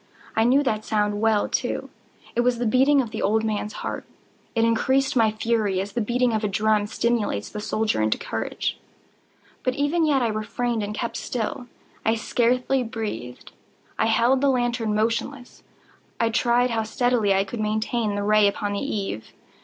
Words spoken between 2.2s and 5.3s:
It was the beating of the old man's heart. It increased my